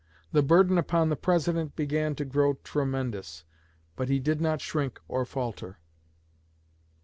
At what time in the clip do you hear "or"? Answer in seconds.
5.07-5.25